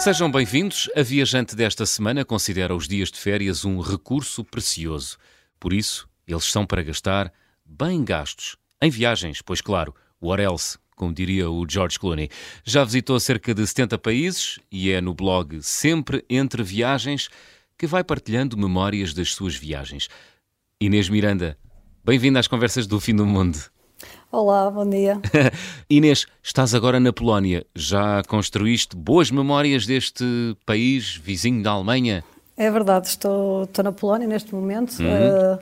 [0.00, 0.88] Sejam bem-vindos.
[0.96, 5.18] A viajante desta semana considera os dias de férias um recurso precioso.
[5.60, 7.30] Por isso, eles são para gastar
[7.66, 8.56] bem gastos.
[8.80, 12.30] Em viagens, pois claro, what else, como diria o George Clooney.
[12.64, 17.28] Já visitou cerca de 70 países e é no blog Sempre Entre Viagens
[17.76, 20.08] que vai partilhando memórias das suas viagens.
[20.80, 21.58] Inês Miranda,
[22.02, 23.70] bem-vinda às conversas do fim do mundo.
[24.32, 25.20] Olá, bom dia.
[25.90, 27.66] Inês, estás agora na Polónia.
[27.74, 30.24] Já construíste boas memórias deste
[30.64, 32.22] país vizinho da Alemanha?
[32.56, 35.00] É verdade, estou, estou na Polónia neste momento.
[35.00, 35.54] Uhum.
[35.54, 35.58] Uh,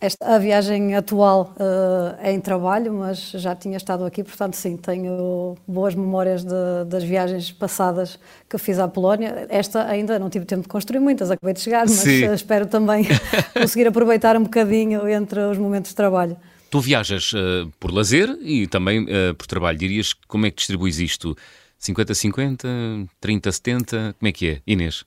[0.00, 4.76] esta, a viagem atual uh, é em trabalho, mas já tinha estado aqui, portanto, sim,
[4.76, 8.16] tenho boas memórias de, das viagens passadas
[8.48, 9.48] que fiz à Polónia.
[9.48, 12.24] Esta ainda não tive tempo de construir muitas, acabei de chegar, mas sim.
[12.32, 13.08] espero também
[13.52, 16.36] conseguir aproveitar um bocadinho entre os momentos de trabalho.
[16.70, 19.78] Tu viajas uh, por lazer e também uh, por trabalho.
[19.78, 21.36] Dirias como é que distribuis isto?
[21.80, 24.14] 50-50, 30-70?
[24.18, 25.04] Como é que é, Inês?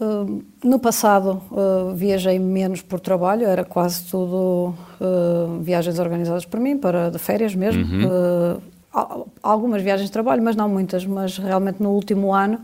[0.00, 1.42] Uh, no passado
[1.94, 4.74] viajei menos por trabalho, era quase tudo
[5.62, 7.84] viagens organizadas por mim, para de férias mesmo.
[7.84, 8.60] Uhum.
[9.42, 11.04] algumas viagens de trabalho, mas não muitas.
[11.04, 12.60] Mas realmente no último ano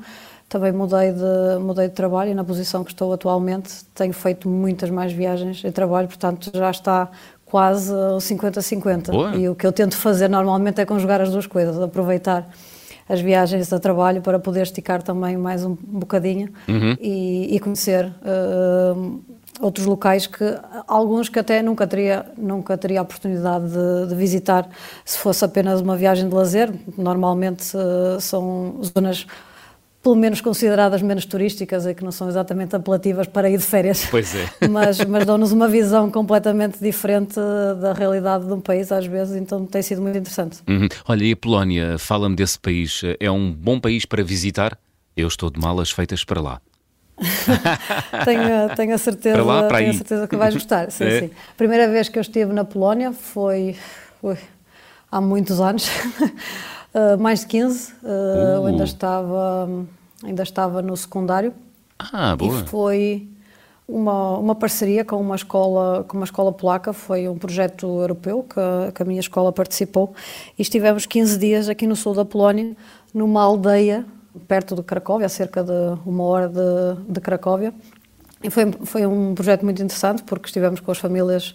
[0.48, 4.91] também mudei de, mudei de trabalho e na posição que estou atualmente tenho feito muitas
[4.91, 7.10] mais viagens de trabalho, portanto já está
[7.47, 9.39] quase 50-50.
[9.39, 12.48] E o que eu tento fazer normalmente é conjugar as duas coisas, aproveitar
[13.08, 16.97] as viagens a trabalho para poder esticar também mais um bocadinho uhum.
[17.00, 19.20] e, e, conhecer uh,
[19.61, 20.44] outros locais que
[20.88, 24.69] alguns que até nunca teria nunca teria a oportunidade de, de visitar
[25.05, 29.25] se fosse apenas uma viagem de lazer normalmente uh, são zonas
[30.06, 34.06] pelo menos consideradas menos turísticas e que não são exatamente apelativas para ir de férias.
[34.08, 34.48] Pois é.
[34.70, 37.34] Mas, mas dão-nos uma visão completamente diferente
[37.80, 40.58] da realidade de um país, às vezes, então tem sido muito interessante.
[40.69, 40.86] Uhum.
[41.08, 44.78] Olha, e a Polónia, fala-me desse país, é um bom país para visitar?
[45.16, 46.60] Eu estou de malas feitas para lá.
[48.25, 50.91] tenho, tenho, a certeza, para lá, para tenho a certeza que vais gostar.
[50.92, 51.20] Sim, é.
[51.20, 51.31] sim.
[51.50, 53.75] A primeira vez que eu estive na Polónia foi,
[54.20, 54.38] foi
[55.10, 55.88] há muitos anos.
[56.94, 58.66] Uh, mais de 15, uh, uh.
[58.66, 59.69] ainda estava
[60.22, 61.53] ainda estava no secundário.
[61.99, 62.60] Ah, boa.
[62.60, 63.28] E foi
[63.88, 68.93] uma, uma parceria com uma escola com uma escola polaca, foi um projeto europeu que,
[68.93, 70.12] que a minha escola participou
[70.59, 72.76] e estivemos 15 dias aqui no sul da Polónia,
[73.15, 74.05] numa aldeia
[74.49, 75.72] perto de Cracóvia, a cerca de
[76.05, 77.72] uma hora de, de Cracóvia.
[78.43, 81.55] E foi, foi um projeto muito interessante porque estivemos com as famílias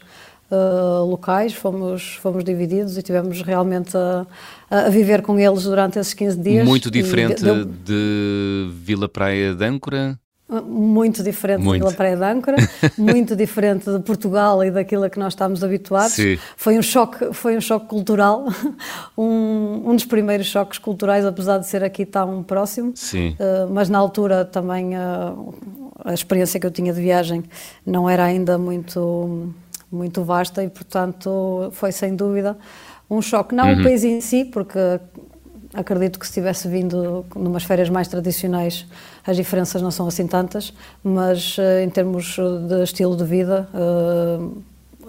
[0.51, 4.25] uh, locais, fomos, fomos divididos e tivemos realmente a,
[4.69, 6.67] a, viver com eles durante esses 15 dias.
[6.67, 10.19] Muito diferente deu, de Vila Praia de Âncora?
[10.65, 11.79] Muito diferente muito.
[11.79, 12.57] de Vila Praia de Âncora,
[12.97, 16.11] muito diferente de Portugal e daquilo a que nós estamos habituados.
[16.11, 16.37] Sim.
[16.57, 18.45] Foi um choque, foi um choque cultural,
[19.17, 22.91] um, um dos primeiros choques culturais, apesar de ser aqui tão próximo.
[22.95, 23.29] Sim.
[23.39, 25.55] Uh, mas na altura também uh,
[26.03, 27.43] a experiência que eu tinha de viagem
[27.85, 29.53] não era ainda muito
[29.91, 32.57] muito vasta e, portanto, foi sem dúvida
[33.09, 33.53] um choque.
[33.53, 33.79] Não uhum.
[33.79, 34.79] o país em si, porque
[35.73, 38.85] acredito que se tivesse vindo numas férias mais tradicionais
[39.25, 42.37] as diferenças não são assim tantas, mas eh, em termos
[42.67, 44.63] de estilo de vida, uh,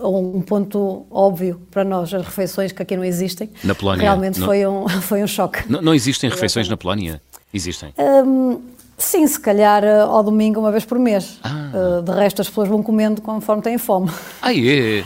[0.07, 3.49] um ponto óbvio para nós, as refeições que aqui não existem.
[3.65, 4.03] Na Polónia?
[4.03, 5.71] Realmente não, foi, um, foi um choque.
[5.71, 7.23] Não, não existem refeições na Polónia?
[7.55, 7.95] Existem?
[7.99, 8.61] Um,
[9.03, 11.41] Sim, se calhar eh, ao domingo uma vez por mês.
[11.43, 11.73] Ah.
[11.75, 14.09] Uh, de resto as pessoas vão comendo conforme têm fome.
[14.41, 15.05] Ah, é?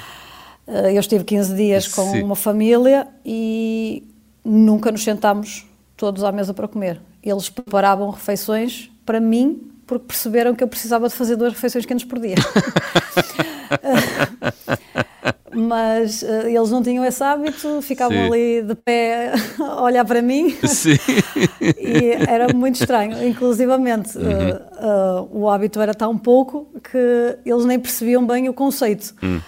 [0.66, 2.22] Uh, eu estive 15 dias com Sim.
[2.22, 4.06] uma família e
[4.44, 7.00] nunca nos sentámos todos à mesa para comer.
[7.22, 12.04] Eles preparavam refeições para mim porque perceberam que eu precisava de fazer duas refeições quentes
[12.04, 12.36] por dia.
[15.66, 18.26] mas uh, eles não tinham esse hábito, ficavam Sim.
[18.26, 20.96] ali de pé a olhar para mim Sim.
[21.60, 23.26] e era muito estranho.
[23.26, 24.24] Inclusivamente, uhum.
[24.24, 29.14] uh, uh, o hábito era tão pouco que eles nem percebiam bem o conceito.
[29.22, 29.40] Uhum.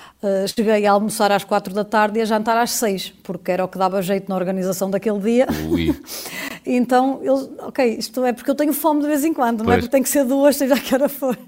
[0.48, 3.68] cheguei a almoçar às quatro da tarde e a jantar às seis, porque era o
[3.68, 5.46] que dava jeito na organização daquele dia.
[6.66, 9.66] então, eles, ok, isto é porque eu tenho fome de vez em quando, pois.
[9.66, 11.38] não é porque tem que ser duas, seja que hora for.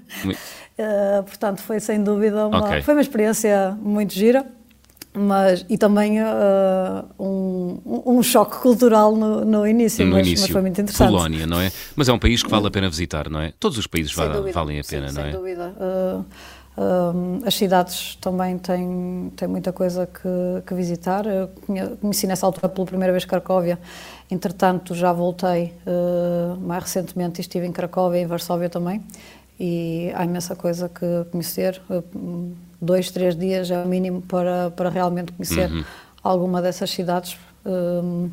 [0.81, 2.81] Uh, portanto, foi sem dúvida uma, okay.
[2.81, 4.45] foi uma experiência muito gira
[5.13, 10.51] mas e também uh, um, um choque cultural no, no início, no mas, início, mas
[10.51, 11.09] foi muito interessante.
[11.09, 11.71] Polónia, não é?
[11.95, 13.53] Mas é um país que vale a pena visitar, não é?
[13.59, 15.31] Todos os países valem, valem a pena, Sim, não é?
[15.31, 15.75] Sem dúvida.
[15.77, 16.25] Uh,
[16.81, 21.25] uh, as cidades também têm, têm muita coisa que, que visitar.
[21.25, 21.49] Eu
[21.99, 23.77] conheci nessa altura pela primeira vez Cracóvia,
[24.29, 25.73] entretanto já voltei
[26.61, 29.03] mais recentemente e estive em Cracóvia e em Varsóvia também
[29.59, 31.79] e há imensa coisa que conhecer.
[32.81, 35.83] Dois, três dias é o mínimo para, para realmente conhecer uhum.
[36.23, 37.37] alguma dessas cidades.
[37.65, 38.29] Um,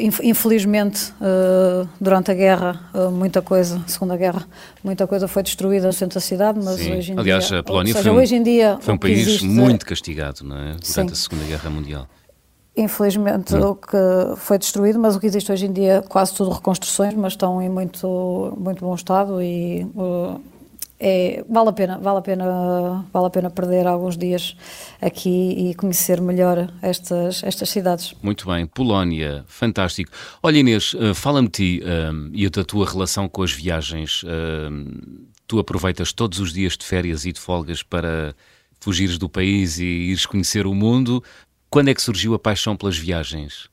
[0.00, 4.46] Infelizmente, uh, durante a guerra, uh, muita coisa, Segunda Guerra,
[4.84, 6.96] muita coisa foi destruída no centro da cidade, mas Sim.
[6.96, 7.58] hoje em Aliás, dia...
[7.58, 10.56] a Polónia seja, foi, um, hoje em dia, foi um país existe, muito castigado, não
[10.56, 10.66] é?
[10.66, 11.00] Durante Sim.
[11.00, 12.06] a Segunda Guerra Mundial.
[12.76, 13.70] Infelizmente, hum.
[13.70, 13.96] o que
[14.36, 17.68] foi destruído, mas o que existe hoje em dia, quase tudo reconstruções, mas estão em
[17.68, 19.84] muito, muito bom estado e...
[19.96, 20.40] Uh,
[21.00, 24.56] é, vale a pena, vale a pena, vale a pena perder alguns dias
[25.00, 28.14] aqui e conhecer melhor estas, estas cidades.
[28.22, 30.10] Muito bem, Polónia, fantástico.
[30.42, 34.24] Olha Inês, eh, fala-me ti um, e da tua relação com as viagens.
[34.24, 38.34] Um, tu aproveitas todos os dias de férias e de folgas para
[38.80, 41.22] fugires do país e ires conhecer o mundo.
[41.70, 43.68] Quando é que surgiu a paixão pelas viagens?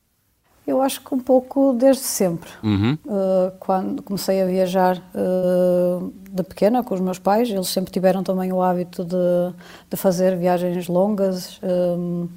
[0.68, 2.50] Eu acho que um pouco desde sempre.
[2.64, 2.98] Uhum.
[3.06, 8.24] Uh, quando comecei a viajar uh, de pequena com os meus pais, eles sempre tiveram
[8.24, 9.16] também o hábito de,
[9.90, 12.28] de fazer viagens longas um,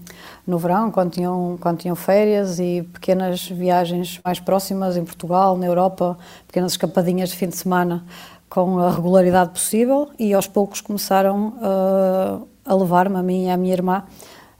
[0.46, 5.66] no verão, quando tinham, quando tinham férias, e pequenas viagens mais próximas em Portugal, na
[5.66, 8.04] Europa, pequenas escapadinhas de fim de semana
[8.50, 10.10] com a regularidade possível.
[10.18, 14.04] E aos poucos começaram uh, a levar-me, a mim e a minha irmã,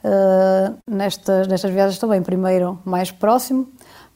[0.08, 2.22] uh, nestas, nestas viagens também.
[2.22, 3.68] Primeiro mais próximo,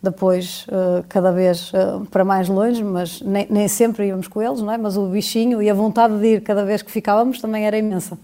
[0.02, 4.60] depois uh, cada vez uh, para mais longe, mas nem, nem, sempre íamos com eles,
[4.60, 4.78] não é?
[4.78, 8.18] Mas o bichinho e a vontade de ir cada vez que ficávamos também era imensa.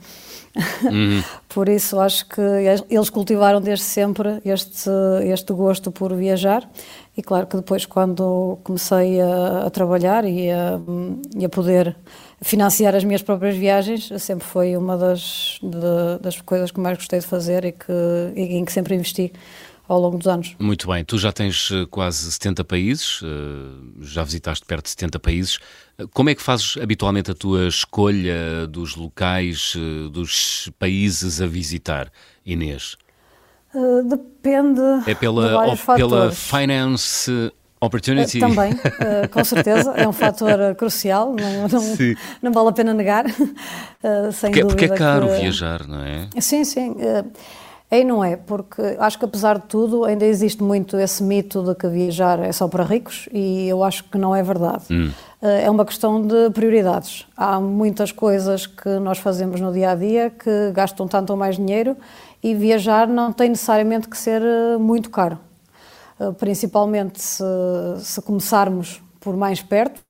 [0.83, 1.23] Uhum.
[1.49, 2.41] por isso acho que
[2.91, 4.91] eles cultivaram desde sempre este,
[5.25, 6.69] este gosto por viajar
[7.17, 10.81] e claro que depois quando comecei a, a trabalhar e a,
[11.37, 11.97] e a poder
[12.41, 17.21] financiar as minhas próprias viagens sempre foi uma das, de, das coisas que mais gostei
[17.21, 17.93] de fazer e, que,
[18.37, 19.33] e em que sempre investi
[19.89, 20.55] ao longo dos anos.
[20.59, 23.27] Muito bem, tu já tens eh, quase 70 países, eh,
[24.03, 25.59] já visitaste perto de 70 países.
[25.99, 29.75] Eh, como é que fazes habitualmente a tua escolha dos locais,
[30.13, 32.11] dos países a visitar,
[32.45, 32.97] Inês?
[34.09, 38.39] depende é pela, de pela finance Opportunity.
[38.39, 41.97] Uh, também, uh, com certeza, é um fator uh, crucial, não, não,
[42.43, 43.27] não, vale a pena negar,
[44.33, 44.67] sem porque, dúvida.
[44.67, 45.41] Porque é caro que...
[45.41, 46.29] viajar, não é?
[46.41, 46.97] Sim, sim.
[47.01, 47.25] É
[47.91, 51.75] e não é, porque acho que apesar de tudo ainda existe muito esse mito de
[51.75, 54.85] que viajar é só para ricos e eu acho que não é verdade.
[54.91, 55.11] Hum.
[55.41, 57.25] É uma questão de prioridades.
[57.37, 61.57] Há muitas coisas que nós fazemos no dia a dia que gastam tanto ou mais
[61.57, 61.97] dinheiro
[62.43, 64.43] e viajar não tem necessariamente que ser
[64.81, 65.39] muito caro.
[66.21, 67.45] Eh, principalmente se,
[68.01, 70.01] se começarmos por mais perto.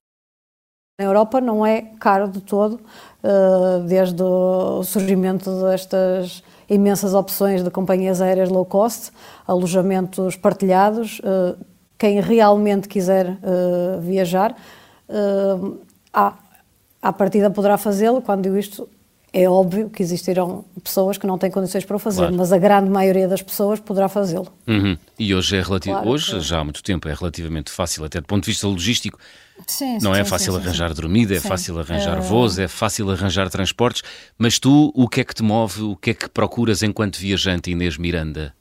[0.98, 2.80] Na Europa não é caro de todo,
[3.22, 9.12] eh, desde o surgimento destas imensas opções de companhias aéreas low cost,
[9.46, 11.20] alojamentos partilhados.
[11.22, 11.56] Eh,
[11.98, 13.38] quem realmente quiser
[14.00, 14.54] viajar,
[16.12, 16.34] à,
[17.02, 18.20] à partida poderá fazê-lo.
[18.20, 18.88] Quando digo isto,
[19.32, 22.34] é óbvio que existirão pessoas que não têm condições para o fazer, claro.
[22.37, 24.49] mas a grande maioria das pessoas poderá fazê-lo.
[24.66, 24.96] Uhum.
[25.19, 26.40] E hoje é relativo, claro hoje que...
[26.40, 29.19] já há muito tempo é relativamente fácil, até do ponto de vista logístico.
[29.66, 33.50] Sim, não sim, é fácil sim, arranjar dormida, é fácil arranjar voos, é fácil arranjar
[33.50, 34.02] transportes,
[34.38, 37.70] mas tu, o que é que te move, o que é que procuras enquanto viajante,
[37.70, 38.54] Inês Miranda?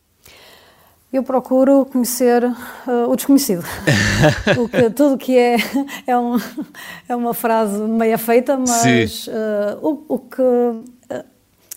[1.11, 3.63] Eu procuro conhecer uh, o desconhecido.
[4.59, 5.55] o que, tudo que é,
[6.05, 6.37] é, um,
[7.07, 9.31] é uma frase meia feita, mas uh,
[9.81, 10.41] o, o, que.
[10.41, 11.23] Uh,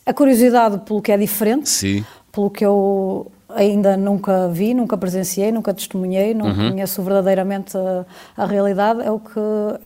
[0.05, 2.05] a curiosidade pelo que é diferente, Sim.
[2.33, 6.71] pelo que eu ainda nunca vi, nunca presenciei, nunca testemunhei, não uhum.
[6.71, 8.05] conheço verdadeiramente a,
[8.37, 9.41] a, realidade, é o que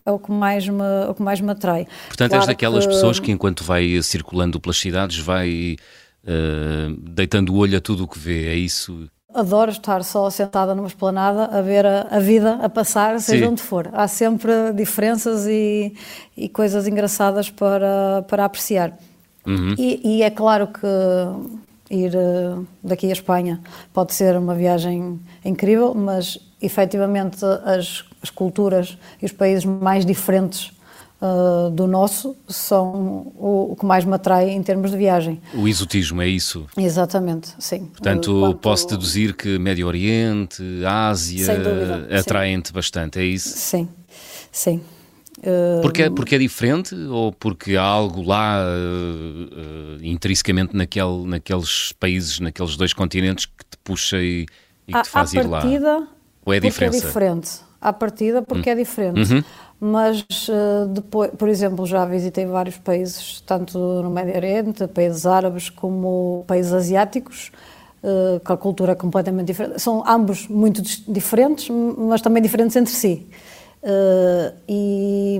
[0.04, 1.86] é o que mais me o que mais me atrai.
[2.08, 2.92] Portanto, claro és daquelas que...
[2.92, 5.76] pessoas que enquanto vai circulando pelas cidades vai
[6.24, 10.74] uh, deitando o olho a tudo o que vê, é isso adoro estar só sentada
[10.74, 13.52] numa esplanada a ver a, a vida a passar, seja Sim.
[13.52, 13.90] onde for.
[13.92, 15.92] Há sempre diferenças e,
[16.36, 18.96] e coisas engraçadas para, para apreciar.
[19.46, 19.74] Uhum.
[19.76, 20.86] E, e, é claro que
[21.90, 23.60] ir eh, daqui a Espanha
[23.92, 30.72] pode ser uma viagem incrível, mas efetivamente as, as culturas e os países mais diferentes
[31.20, 35.40] uh, do nosso são o, o, que mais me atrai em termos de viagem.
[35.54, 36.66] O exotismo, é isso?
[36.76, 37.86] Exatamente, sim.
[37.86, 38.58] Portanto, Quanto...
[38.58, 41.56] posso deduzir que Médio Oriente, Ásia,
[42.18, 43.48] atraem-te bastante, é isso?
[43.48, 43.88] Sim,
[44.50, 44.80] sim.
[45.82, 51.92] Porque, é, porque é diferente ou porque há algo lá uh, uh, intrinsecamente naquele, naqueles
[51.92, 54.46] países, naqueles dois continentes que te puxa e,
[54.88, 56.08] e que te faz ir partida, lá?
[56.46, 56.96] Ou é, é diferença?
[56.96, 57.50] é diferente.
[57.78, 58.72] À partida, porque hum.
[58.72, 59.34] é diferente.
[59.34, 59.44] Uhum
[59.86, 65.68] mas uh, depois, por exemplo, já visitei vários países, tanto no Médio Oriente, países árabes
[65.68, 67.52] como países asiáticos,
[68.02, 69.78] uh, com a cultura é completamente diferente.
[69.82, 73.26] São ambos muito diferentes, mas também diferentes entre si.
[73.82, 75.38] Uh, e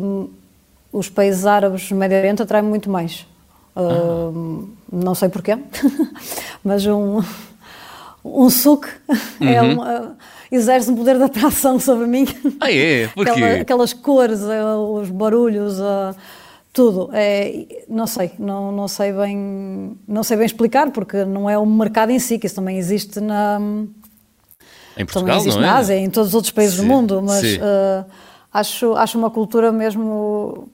[0.93, 3.27] os países árabes no Médio Oriente atraem muito mais.
[3.75, 4.31] Ah.
[4.93, 5.59] Não sei porquê,
[6.63, 7.21] mas um,
[8.23, 8.89] um suco,
[9.41, 9.85] é uhum.
[9.85, 10.11] é
[10.57, 12.27] exerce um poder de atração sobre mim.
[12.61, 13.09] Ah, é?
[13.15, 13.31] Porquê?
[13.31, 16.15] Aquela, aquelas cores, eh, os barulhos, uh,
[16.73, 17.11] tudo.
[17.13, 21.65] É, não sei, não, não sei bem, não sei bem explicar, porque não é o
[21.65, 23.59] mercado em si, que isso também existe na.
[24.97, 25.71] Em Portugal, também existe não é?
[25.71, 28.05] na Ásia, em todos os outros países sim, do mundo, mas uh,
[28.53, 30.69] acho, acho uma cultura mesmo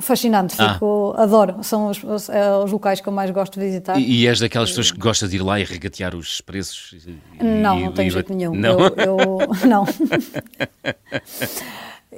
[0.00, 0.74] fascinante, ah.
[0.74, 1.22] fico, ah.
[1.22, 3.98] adoro, são os, os, é, os, locais que eu mais gosto de visitar.
[3.98, 6.96] E, e és daquelas pessoas que gosta de ir lá e regatear os preços?
[7.38, 8.54] E, não, não tenho jeito nenhum.
[8.54, 8.78] Não?
[8.80, 9.38] Eu, eu
[9.68, 9.84] não.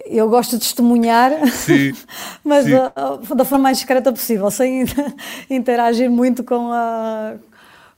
[0.06, 1.92] eu gosto de testemunhar, sim,
[2.44, 2.72] mas sim.
[2.72, 4.84] Da, da, forma mais discreta possível, sem
[5.50, 7.34] interagir muito com a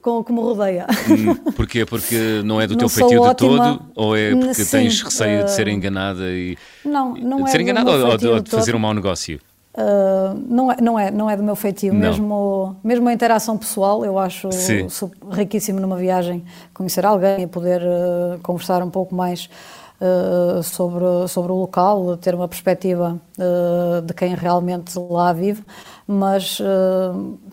[0.04, 0.86] com o que me rodeia.
[1.08, 1.86] Hum, porquê?
[1.86, 3.82] Porque não é do não teu feitio ótima, de todo?
[3.94, 6.58] Ou é porque sim, tens receio uh, de ser enganada e.
[6.84, 7.46] Não, não de é.
[7.46, 9.40] ser enganada ou, ou, de, fazer um mau negócio?
[9.74, 14.04] Uh, não, é, não, é, não é do meu feitio, mesmo, mesmo a interação pessoal,
[14.04, 14.48] eu acho
[15.32, 19.48] riquíssimo numa viagem conhecer alguém e poder uh, conversar um pouco mais
[20.04, 23.20] uh, sobre, sobre o local, ter uma perspectiva
[24.06, 25.64] de quem realmente lá vive,
[26.06, 26.60] mas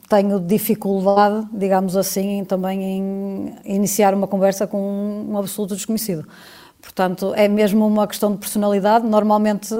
[0.07, 6.27] tenho dificuldade, digamos assim, também em iniciar uma conversa com um absoluto desconhecido.
[6.81, 9.05] Portanto, é mesmo uma questão de personalidade.
[9.05, 9.73] Normalmente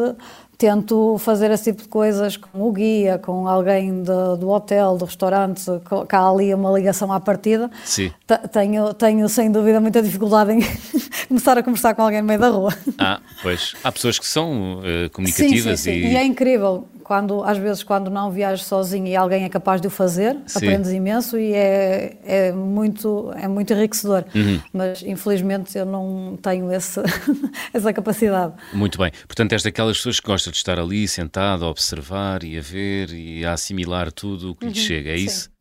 [0.62, 5.06] tento fazer esse tipo de coisas com o guia, com alguém de, do hotel, do
[5.06, 5.64] restaurante,
[6.08, 7.72] que há ali uma ligação à partida.
[7.84, 8.12] Sim.
[8.52, 10.60] Tenho, tenho, sem dúvida, muita dificuldade em
[11.28, 12.72] começar a conversar com alguém no meio da rua.
[13.00, 13.74] Ah, pois.
[13.84, 16.08] Há pessoas que são uh, comunicativas sim, sim, sim.
[16.10, 16.14] e...
[16.14, 19.88] E é incrível quando às vezes quando não viajas sozinho e alguém é capaz de
[19.88, 20.60] o fazer, Sim.
[20.60, 24.24] aprendes imenso e é, é muito é muito enriquecedor.
[24.34, 24.62] Uhum.
[24.72, 27.02] Mas infelizmente eu não tenho esse,
[27.74, 28.54] essa capacidade.
[28.72, 29.12] Muito bem.
[29.28, 33.10] Portanto, és daquelas pessoas que gosta de estar ali sentado a observar e a ver
[33.12, 34.76] e a assimilar tudo o que lhe uhum.
[34.78, 35.26] chega, é Sim.
[35.26, 35.52] isso?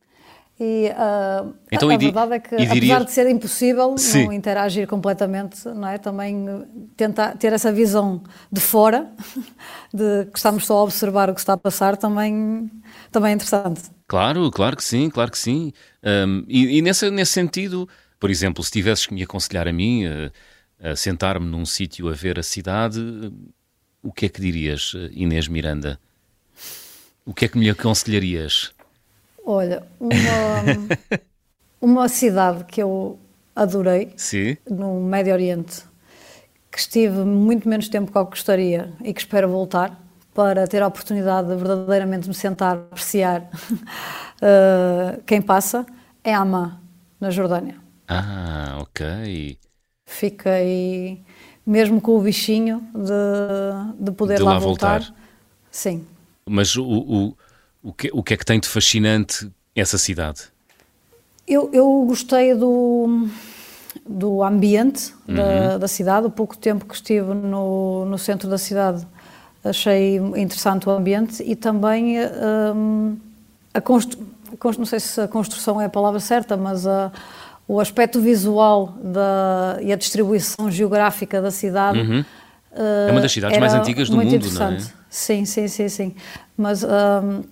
[0.63, 4.25] E uh, então, a, a verdade é que, apesar de ser impossível Sim.
[4.25, 5.97] não interagir completamente, não é?
[5.97, 6.45] também
[6.95, 9.09] tentar ter essa visão de fora,
[9.91, 12.69] de que estamos só a observar o que está a passar, também,
[13.11, 13.81] também é interessante.
[14.07, 15.73] Claro, claro que sim, claro que sim.
[16.03, 17.89] Um, e, e nesse, nesse sentido,
[18.19, 22.13] por exemplo, se tivesses que me aconselhar a mim a, a sentar-me num sítio a
[22.13, 23.01] ver a cidade,
[24.03, 25.99] o que é que dirias, Inês Miranda?
[27.25, 28.71] O que é que me aconselharias?
[29.45, 30.11] Olha, uma,
[31.81, 33.19] uma cidade que eu
[33.55, 34.57] adorei Sim.
[34.69, 35.83] no Médio Oriente,
[36.71, 39.99] que estive muito menos tempo que eu gostaria e que espero voltar
[40.33, 43.49] para ter a oportunidade de verdadeiramente me sentar, apreciar
[44.41, 45.85] uh, quem passa,
[46.23, 46.73] é Amman,
[47.19, 47.75] na Jordânia.
[48.07, 49.57] Ah, ok.
[50.05, 51.23] Fiquei
[51.65, 54.99] mesmo com o bichinho de, de poder de lá, lá voltar.
[55.01, 55.15] voltar.
[55.69, 56.05] Sim.
[56.45, 57.37] Mas o, o
[57.83, 60.43] o que, o que é que tem de fascinante essa cidade?
[61.47, 63.27] Eu, eu gostei do,
[64.07, 65.35] do ambiente uhum.
[65.35, 66.27] da, da, cidade.
[66.27, 69.05] O pouco tempo que estive no, no centro da cidade
[69.63, 72.17] achei interessante o ambiente e também
[72.75, 73.17] um,
[73.73, 74.27] a construção.
[74.77, 77.11] Não sei se a construção é a palavra certa, mas a,
[77.67, 81.99] o aspecto visual da, e a distribuição geográfica da cidade.
[81.99, 82.25] Uhum.
[82.73, 84.77] é uma das cidades mais antigas do mundo, não é?
[85.09, 86.15] Sim, sim, sim, sim.
[86.57, 87.43] Mas um,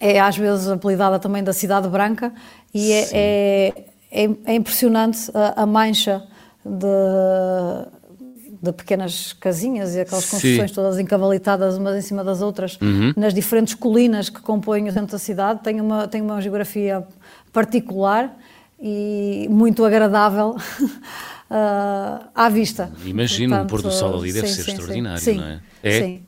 [0.00, 2.32] é às vezes apelidada também da Cidade Branca
[2.72, 6.22] e é, é, é, é, impressionante a, a mancha
[6.64, 10.74] de, de, pequenas casinhas e aquelas construções Sim.
[10.74, 13.12] todas encavalitadas umas em cima das outras uhum.
[13.16, 15.60] nas diferentes colinas que compõem o centro da cidade.
[15.62, 17.04] Tem uma, tem uma geografia
[17.52, 18.36] particular
[18.80, 22.92] e muito agradável uh, à vista.
[23.04, 25.60] Imagino, Portanto, um pôr do sol ali deve sim, ser sim, extraordinário, não é?
[25.82, 26.00] é?
[26.00, 26.22] Sim,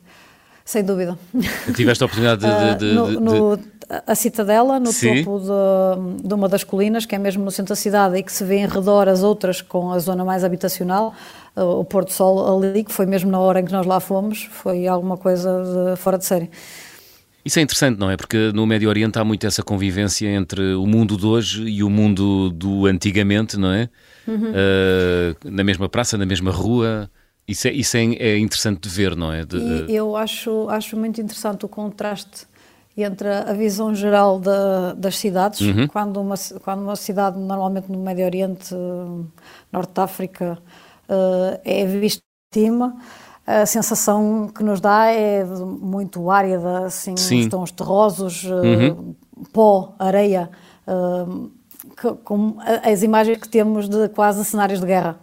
[0.71, 1.19] sem dúvida.
[1.75, 2.93] Tiveste a oportunidade de.
[2.93, 3.61] de, uh, no, no,
[4.07, 5.25] a Citadela, no Sim.
[5.25, 8.33] topo de, de, uma das colinas, que é mesmo no centro da cidade e que
[8.33, 11.13] se vê em redor as outras com a zona mais habitacional,
[11.57, 13.99] uh, o Porto do Sol ali, que foi mesmo na hora em que nós lá
[13.99, 16.49] fomos, foi alguma coisa de, fora de série.
[17.45, 18.17] Isso é interessante, não é?
[18.17, 21.91] Porque no Médio Oriente há muito essa convivência entre o mundo de hoje e o
[21.91, 23.89] mundo do antigamente, não é?
[24.29, 24.53] Uhum.
[24.53, 27.11] Uh, na mesma praça, na mesma rua.
[27.51, 29.45] Isso é, isso é, é interessante de ver, não é?
[29.45, 32.47] De, e eu acho, acho muito interessante o contraste
[32.97, 35.89] entre a visão geral da, das cidades, uhum.
[35.89, 38.75] quando, uma, quando uma cidade, normalmente no Médio Oriente,
[39.73, 40.59] Norte de África,
[41.09, 42.97] uh, é vista de cima,
[43.47, 47.49] a sensação que nos dá é muito árida, assim, Sim.
[47.49, 49.15] tons terrosos, uh, uhum.
[49.53, 50.51] pó, areia,
[50.87, 51.51] uh,
[51.97, 55.19] que, com as imagens que temos de quase cenários de guerra.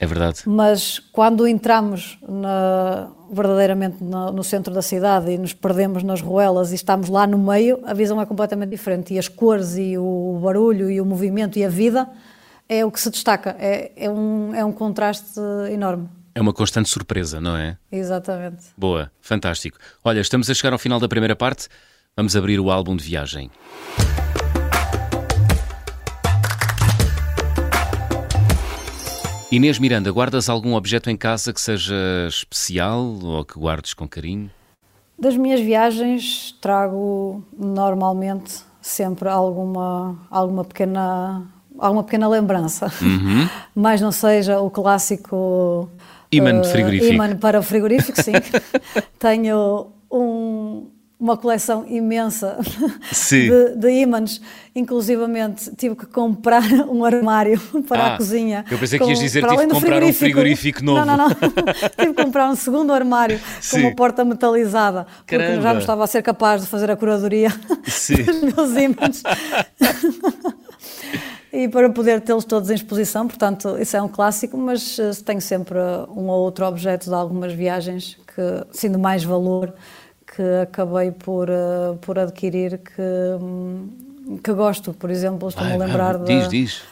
[0.00, 0.40] É verdade.
[0.46, 6.72] Mas quando entramos na, verdadeiramente no, no, centro da cidade e nos perdemos nas ruelas
[6.72, 9.12] e estamos lá no meio, a visão é completamente diferente.
[9.12, 12.08] E as cores e o barulho e o movimento e a vida
[12.66, 15.38] é o que se destaca, é, é, um, é um contraste
[15.70, 16.08] enorme.
[16.34, 17.76] É uma constante surpresa, não é?
[17.92, 18.66] Exatamente.
[18.78, 19.76] Boa, fantástico.
[20.02, 21.68] Olha, estamos a chegar ao final da primeira parte,
[22.16, 23.50] vamos abrir o álbum de viagem.
[29.50, 31.94] Inês Miranda, guardas algum objeto em casa que seja
[32.28, 34.48] especial ou que guardes com carinho?
[35.18, 41.42] Das minhas viagens trago normalmente sempre alguma, alguma pequena
[41.76, 43.48] alguma pequena lembrança, uhum.
[43.74, 45.88] mas não seja o clássico
[46.30, 47.12] imã uh, frigorífico.
[47.12, 48.32] Imã para o frigorífico, sim.
[49.18, 49.88] Tenho
[51.20, 52.58] uma coleção imensa
[53.30, 54.40] de, de ímãs,
[54.74, 58.64] inclusivamente tive que comprar um armário para ah, a cozinha.
[58.70, 61.04] Eu pensei que ias dizer que tive que comprar um frigorífico novo.
[61.04, 61.34] Não, não, não.
[61.98, 63.82] tive que comprar um segundo armário Sim.
[63.82, 65.62] com uma porta metalizada, porque Caramba.
[65.62, 67.52] já não estava a ser capaz de fazer a curadoria
[67.86, 68.22] Sim.
[68.22, 69.22] dos meus ímãs.
[71.52, 75.40] e para poder tê-los todos em exposição, portanto, isso é um clássico, mas uh, tenho
[75.42, 75.78] sempre
[76.16, 79.74] um ou outro objeto de algumas viagens que, sendo mais valor,
[80.40, 83.02] que acabei por, uh, por adquirir que,
[83.38, 84.94] um, que gosto.
[84.94, 86.82] Por exemplo, estou-me a lembrar vai, diz, de, diz.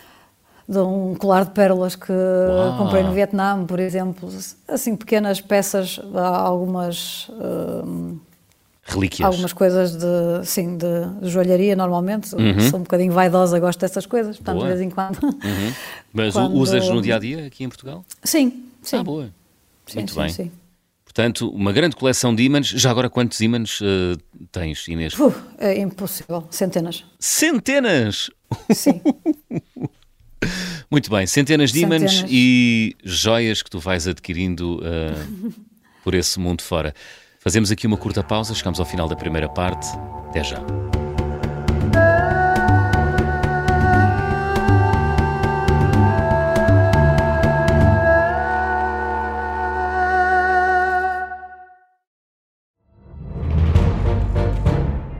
[0.68, 2.76] de um colar de pérolas que Uau.
[2.76, 4.28] comprei no Vietnã, por exemplo.
[4.66, 7.30] Assim, pequenas peças, algumas...
[7.30, 8.18] Uh,
[8.84, 9.26] relíquias.
[9.26, 12.34] Algumas coisas de, sim, de joalharia, normalmente.
[12.34, 12.60] Uhum.
[12.68, 14.66] Sou um bocadinho vaidosa, gosto dessas coisas, portanto, boa.
[14.66, 15.22] de vez em quando.
[15.22, 15.72] Uhum.
[16.12, 16.54] Mas quando...
[16.54, 18.04] usas no dia a dia aqui em Portugal?
[18.22, 18.96] Sim, sim.
[18.96, 19.30] Ah, boa.
[19.86, 20.28] Sim, Muito sim, bem.
[20.28, 20.50] Sim.
[21.18, 22.68] Portanto, uma grande coleção de ímãs.
[22.68, 24.16] Já agora, quantos ímãs uh,
[24.52, 25.18] tens, Inês?
[25.18, 26.46] Uh, é impossível.
[26.48, 27.04] Centenas.
[27.18, 28.30] Centenas?
[28.70, 29.00] Sim.
[30.88, 31.26] Muito bem.
[31.26, 35.52] Centenas de ímãs e joias que tu vais adquirindo uh,
[36.04, 36.94] por esse mundo fora.
[37.40, 39.88] Fazemos aqui uma curta pausa, chegamos ao final da primeira parte.
[40.28, 40.87] Até já.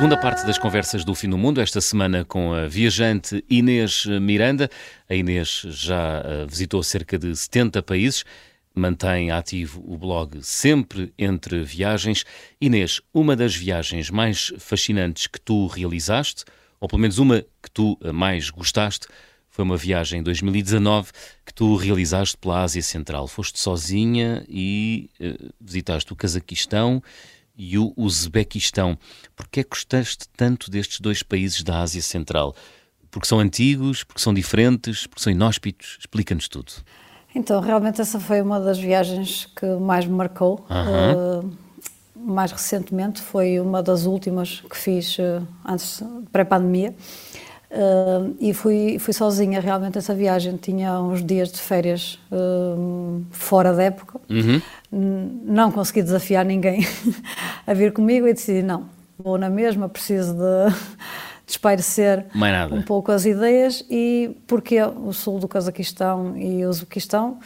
[0.00, 4.70] Segunda parte das conversas do Fim do Mundo, esta semana com a viajante Inês Miranda.
[5.06, 8.24] A Inês já eh, visitou cerca de 70 países
[8.74, 12.24] mantém ativo o blog Sempre Entre Viagens.
[12.58, 16.46] Inês, uma das viagens mais fascinantes que tu realizaste,
[16.80, 19.06] ou pelo menos uma que tu mais gostaste,
[19.50, 21.10] foi uma viagem em 2019
[21.44, 23.28] que tu realizaste pela Ásia Central.
[23.28, 27.02] Foste sozinha e uh, visitaste o Cazaquistão
[27.60, 28.98] e o Uzbequistão.
[29.36, 32.54] Porquê é que gostaste tanto destes dois países da Ásia Central?
[33.10, 35.98] Porque são antigos, porque são diferentes, porque são inóspitos?
[36.00, 36.72] Explica-nos tudo.
[37.34, 40.64] Então, realmente essa foi uma das viagens que mais me marcou.
[40.70, 41.40] Uhum.
[41.40, 41.58] Uh,
[42.16, 46.94] mais recentemente, foi uma das últimas que fiz uh, antes, pré-pandemia.
[47.70, 50.56] Uh, e fui, fui sozinha realmente essa viagem.
[50.56, 52.18] Tinha uns dias de férias
[53.30, 54.20] fora da época.
[54.28, 54.60] Uhum.
[55.44, 56.84] Não consegui desafiar ninguém
[57.64, 58.88] a vir comigo e decidi: não,
[59.22, 60.74] vou na mesma, preciso de
[61.46, 62.26] espairecer
[62.72, 67.38] um pouco as ideias e porque o sul do Cazaquistão e o Uzbequistão,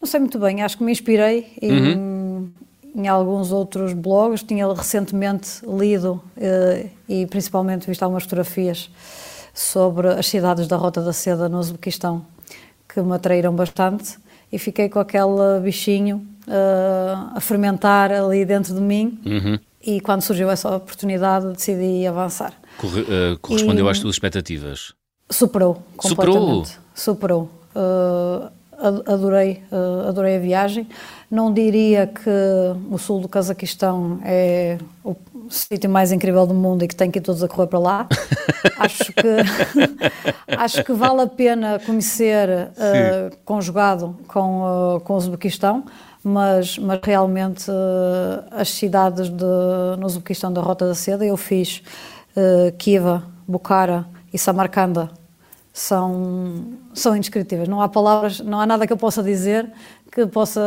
[0.00, 2.50] não sei muito bem, acho que me inspirei em, uhum.
[2.94, 8.90] em alguns outros blogs, tinha recentemente lido eh, e principalmente visto algumas fotografias
[9.54, 12.24] sobre as cidades da Rota da Seda no Uzbequistão,
[12.88, 14.18] que me atraíram bastante
[14.52, 19.58] e fiquei com aquele bichinho uh, a fermentar ali dentro de mim uhum.
[19.84, 22.52] e quando surgiu essa oportunidade decidi avançar.
[22.78, 24.94] Corre, uh, correspondeu e às tuas expectativas?
[25.30, 26.78] Superou, completamente.
[26.94, 27.50] Superou?
[27.50, 27.50] Superou.
[27.74, 28.50] Uh,
[29.06, 29.62] adorei,
[30.08, 30.88] adorei a viagem.
[31.30, 32.30] Não diria que
[32.90, 35.14] o sul do Cazaquistão é o
[35.48, 38.08] sítio mais incrível do mundo e que tem que ir todos a correr para lá.
[38.78, 39.36] acho, que,
[40.56, 45.84] acho que vale a pena conhecer uh, conjugado com, uh, com o Uzbequistão,
[46.22, 49.44] mas, mas realmente uh, as cidades de,
[49.98, 51.82] no Uzbequistão da Rota da Seda eu fiz
[52.36, 55.10] uh, Kiva, Bukhara e Samarcanda
[55.80, 57.66] são, são indescritíveis.
[57.66, 59.70] Não há palavras, não há nada que eu possa dizer
[60.12, 60.60] que possa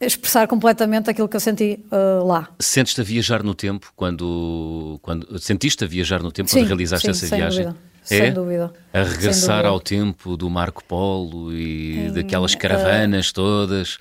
[0.00, 2.48] expressar completamente aquilo que eu senti uh, lá.
[2.58, 7.06] Sentes-te a viajar no tempo quando, quando sentiste a viajar no tempo sim, quando realizaste
[7.06, 7.64] sim, essa sem viagem?
[7.66, 7.80] Dúvida.
[8.02, 8.18] É?
[8.18, 8.72] Sem dúvida.
[8.92, 9.68] A regressar dúvida.
[9.68, 13.98] ao tempo do Marco Polo e hum, daquelas caravanas uh, todas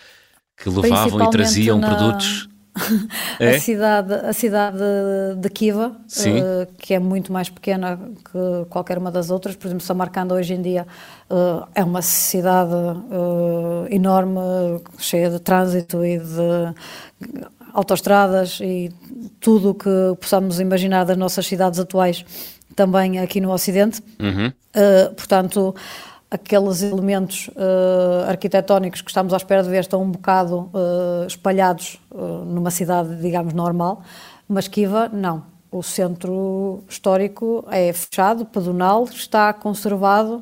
[0.57, 1.88] que levavam e traziam na...
[1.88, 2.47] produtos
[3.39, 3.55] É?
[3.55, 4.77] A, cidade, a cidade
[5.38, 9.83] de Kiva, uh, que é muito mais pequena que qualquer uma das outras, por exemplo,
[9.83, 10.85] Samarcanda hoje em dia
[11.29, 14.39] uh, é uma cidade uh, enorme,
[14.97, 16.73] cheia de trânsito e de
[17.73, 18.91] autoestradas e
[19.39, 22.23] tudo o que possamos imaginar das nossas cidades atuais
[22.75, 24.01] também aqui no Ocidente.
[24.19, 24.51] Uhum.
[25.15, 25.75] portanto,
[26.29, 31.99] aqueles elementos uh, arquitetónicos que estamos à espera de ver estão um bocado uh, espalhados
[32.11, 34.03] uh, numa cidade, digamos, normal,
[34.47, 35.43] mas Kiva, não.
[35.71, 40.41] O centro histórico é fechado, pedonal, está conservado,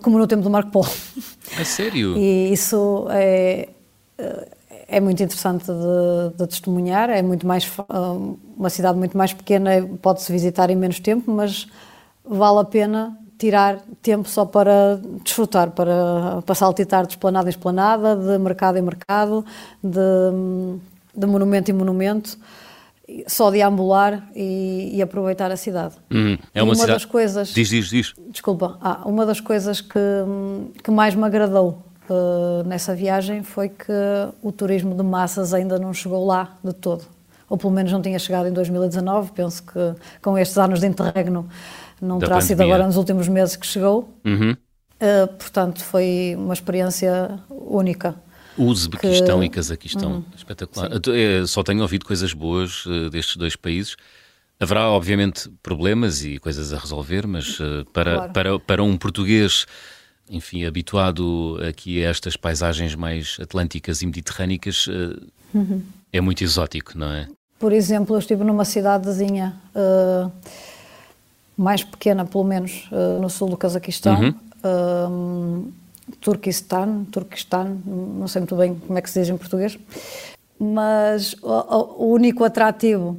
[0.00, 0.88] como no tempo do Marco Polo.
[1.60, 2.16] A sério?
[2.16, 3.68] E isso é,
[4.88, 7.70] é muito interessante de, de testemunhar, é muito mais,
[8.56, 11.66] uma cidade muito mais pequena, pode-se visitar em menos tempo, mas
[12.24, 18.14] vale a pena tirar tempo só para desfrutar, para, para saltitar de esplanada em esplanada,
[18.14, 19.44] de mercado em mercado,
[19.82, 19.98] de,
[21.12, 22.38] de monumento em monumento,
[23.26, 25.96] só deambular e, e aproveitar a cidade.
[26.08, 26.92] Hum, é uma, uma cidade...
[26.92, 27.48] das coisas.
[27.48, 28.14] Diz, diz, diz.
[28.30, 29.98] Desculpa, ah, uma das coisas que,
[30.80, 33.92] que mais me agradou uh, nessa viagem foi que
[34.40, 37.04] o turismo de massas ainda não chegou lá de todo.
[37.50, 39.32] Ou pelo menos não tinha chegado em 2019.
[39.32, 41.48] Penso que com estes anos de interregno
[42.02, 42.48] não terá pandemia.
[42.48, 44.12] sido agora nos últimos meses que chegou.
[44.24, 44.52] Uhum.
[44.52, 48.14] Uh, portanto, foi uma experiência única.
[48.58, 49.46] Uzbequistão que...
[49.46, 50.24] e Cazaquistão, uhum.
[50.36, 50.90] espetacular.
[50.92, 51.46] Sim.
[51.46, 53.96] Só tenho ouvido coisas boas uh, destes dois países.
[54.60, 58.32] Haverá, obviamente, problemas e coisas a resolver, mas uh, para, claro.
[58.32, 59.66] para, para um português,
[60.30, 64.86] enfim, habituado aqui a estas paisagens mais atlânticas e mediterrânicas,
[65.54, 65.82] uhum.
[66.12, 67.28] é muito exótico, não é?
[67.58, 69.54] Por exemplo, eu estive numa cidadezinha
[71.62, 74.20] mais pequena, pelo menos, uh, no sul do Cazaquistão.
[74.20, 74.34] Uhum.
[74.64, 75.72] Uh,
[76.20, 79.78] Turquistão, Turquistão, não sei muito bem como é que se diz em português,
[80.58, 83.16] mas o, o único atrativo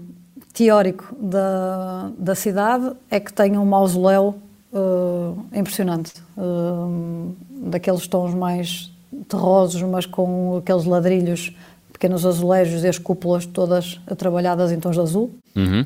[0.54, 4.36] teórico da, da cidade é que tem um mausoléu
[4.72, 7.36] uh, impressionante, uh,
[7.70, 8.92] daqueles tons mais
[9.28, 11.56] terrosos, mas com aqueles ladrilhos,
[11.92, 15.32] pequenos azulejos e as cúpulas todas trabalhadas em tons de azul.
[15.56, 15.86] Uhum.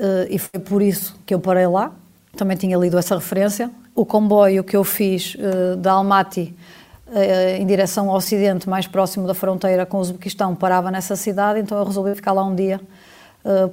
[0.00, 1.92] Uh, e foi por isso que eu parei lá.
[2.36, 3.70] Também tinha lido essa referência.
[3.94, 6.54] O comboio que eu fiz uh, da Almaty
[7.06, 11.60] uh, em direção ao ocidente, mais próximo da fronteira com o Uzbequistão, parava nessa cidade,
[11.60, 12.80] então eu resolvi ficar lá um dia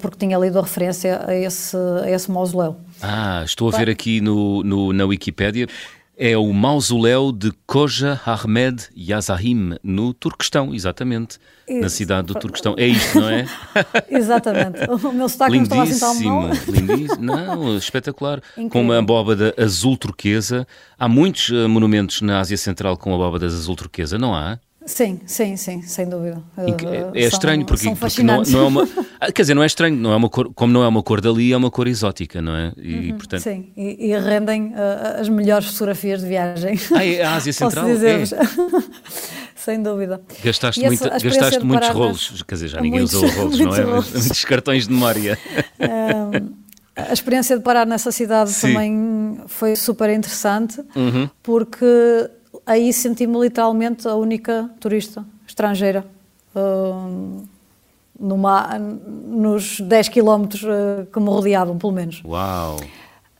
[0.01, 2.75] porque tinha lido a referência a esse, a esse mausoléu.
[3.01, 5.65] Ah, estou a ver aqui no, no na Wikipédia
[6.23, 11.39] é o mausoléu de Koja Ahmed Yazahim, no Turquestão, exatamente.
[11.67, 11.81] Isso.
[11.81, 12.75] Na cidade do Turquestão.
[12.77, 13.47] É isto, não é?
[14.07, 14.79] exatamente.
[14.87, 16.49] O meu sotaque não estava assim tão mal.
[16.67, 17.23] Lindíssimo.
[17.23, 18.37] Não, espetacular.
[18.51, 18.69] Incrível.
[18.69, 20.67] Com uma abóbada azul turquesa.
[20.99, 24.59] Há muitos uh, monumentos na Ásia Central com abóbadas azul turquesa, não há?
[24.85, 26.41] Sim, sim, sim, sem dúvida.
[26.57, 28.89] É, é estranho porque, porque não, não, é uma.
[29.19, 31.21] Ah, quer dizer, não é estranho, não é uma cor, como não é uma cor
[31.21, 32.73] dali, é uma cor exótica, não é?
[32.77, 33.41] E, uhum, portanto...
[33.41, 36.79] Sim, e, e rendem uh, as melhores fotografias de viagem.
[36.95, 37.87] Ah, é a Ásia Central?
[37.89, 38.25] É.
[39.55, 40.19] sem dúvida.
[40.43, 43.81] Gastaste, muito, gastaste muitos rolos, quer dizer, já ninguém muitos, usou rolos, não é?
[43.85, 44.11] Rolos.
[44.11, 45.37] Muitos cartões de memória.
[45.79, 46.61] Um,
[46.95, 48.73] a experiência de parar nessa cidade sim.
[48.73, 51.29] também foi super interessante, uhum.
[51.43, 51.85] porque
[52.71, 56.05] aí senti-me literalmente a única turista estrangeira
[56.55, 57.43] uh,
[58.19, 62.21] numa, nos 10 quilómetros uh, que me rodeavam, pelo menos.
[62.23, 62.77] Uau!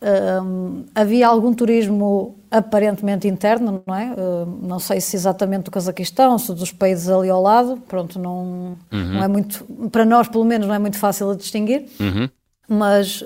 [0.01, 4.11] Uh, havia algum turismo aparentemente interno, não é?
[4.11, 8.75] Uh, não sei se exatamente do Cazaquistão, se dos países ali ao lado, pronto, não,
[8.91, 9.13] uhum.
[9.13, 12.27] não é muito, para nós pelo menos não é muito fácil de distinguir, uhum.
[12.67, 13.23] mas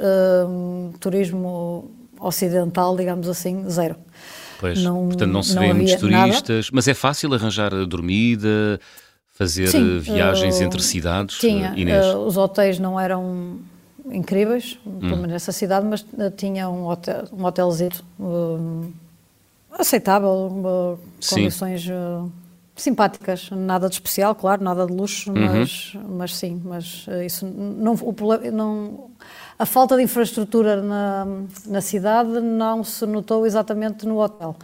[0.99, 1.89] turismo
[2.19, 3.95] ocidental, digamos assim, zero.
[4.59, 6.69] Pois, não, portanto não se vê muitos turistas, nada.
[6.73, 8.79] mas é fácil arranjar dormida,
[9.31, 11.37] fazer Sim, viagens uh, entre cidades?
[11.37, 13.59] Tinha, uh, os hotéis não eram
[14.09, 14.99] incríveis, hum.
[14.99, 16.05] pelo menos nessa cidade, mas
[16.37, 18.03] tinha um, hotel, um hotelzito
[19.71, 22.31] aceitável, condições uh,
[22.75, 25.59] simpáticas, nada de especial, claro, nada de luxo, uhum.
[25.59, 28.15] mas, mas sim, mas uh, isso não, o,
[28.51, 29.11] não,
[29.57, 31.25] a falta de infraestrutura na,
[31.65, 34.55] na cidade não se notou exatamente no hotel.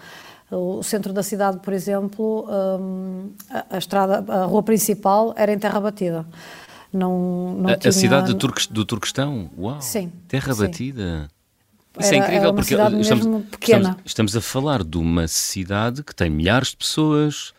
[0.51, 3.31] O centro da cidade, por exemplo, um,
[3.69, 6.25] a, estrada, a rua principal era em terra batida.
[6.91, 7.89] Não, não a, tinha...
[7.89, 9.49] a cidade do, do Turquestão?
[9.57, 9.81] Uau!
[9.81, 10.11] Sim.
[10.27, 10.61] Terra sim.
[10.63, 11.29] batida.
[11.97, 16.13] Isso é era, é incrível porque estamos, estamos, estamos, a falar de uma cidade que
[16.13, 17.53] tem milhares de pessoas.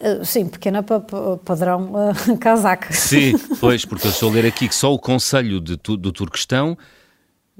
[0.00, 2.92] Uh, sim, pequena pa, pa, padrão uh, casaca.
[2.92, 6.76] Sim, pois, porque eu estou a ler aqui que só o Conselho de, do Turquestão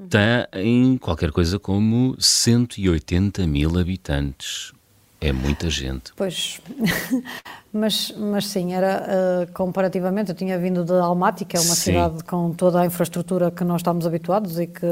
[0.09, 4.73] tem qualquer coisa como 180 mil habitantes.
[5.21, 6.13] É muita gente.
[6.17, 6.63] Pois,
[7.71, 10.31] mas, mas sim, era uh, comparativamente.
[10.31, 11.93] Eu tinha vindo de Almaty, que é uma sim.
[11.93, 14.87] cidade com toda a infraestrutura que nós estamos habituados e que